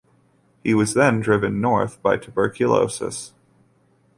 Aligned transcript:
He 0.63 0.73
was 0.73 0.95
then 0.95 1.19
driven 1.19 1.61
north 1.61 2.01
by 2.01 2.17
tuberculosis. 2.17 3.35